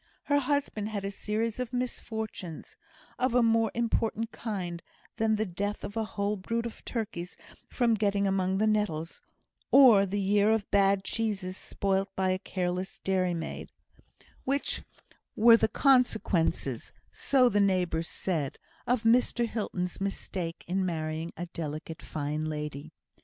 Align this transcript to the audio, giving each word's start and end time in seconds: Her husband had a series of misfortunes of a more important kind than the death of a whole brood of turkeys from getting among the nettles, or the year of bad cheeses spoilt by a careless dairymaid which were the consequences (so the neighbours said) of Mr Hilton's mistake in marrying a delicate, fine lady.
Her 0.23 0.39
husband 0.39 0.89
had 0.89 1.05
a 1.05 1.11
series 1.11 1.59
of 1.59 1.71
misfortunes 1.71 2.75
of 3.19 3.35
a 3.35 3.43
more 3.43 3.69
important 3.75 4.31
kind 4.31 4.81
than 5.17 5.35
the 5.35 5.45
death 5.45 5.83
of 5.83 5.95
a 5.95 6.03
whole 6.03 6.37
brood 6.37 6.65
of 6.65 6.83
turkeys 6.85 7.37
from 7.69 7.93
getting 7.93 8.25
among 8.25 8.57
the 8.57 8.65
nettles, 8.65 9.21
or 9.69 10.07
the 10.07 10.19
year 10.19 10.49
of 10.49 10.67
bad 10.71 11.03
cheeses 11.03 11.55
spoilt 11.55 12.09
by 12.15 12.31
a 12.31 12.39
careless 12.39 12.97
dairymaid 12.97 13.69
which 14.43 14.81
were 15.35 15.55
the 15.55 15.67
consequences 15.67 16.91
(so 17.11 17.47
the 17.47 17.59
neighbours 17.61 18.07
said) 18.07 18.57
of 18.87 19.03
Mr 19.03 19.47
Hilton's 19.47 20.01
mistake 20.01 20.65
in 20.67 20.83
marrying 20.83 21.31
a 21.37 21.45
delicate, 21.45 22.01
fine 22.01 22.45
lady. 22.45 22.91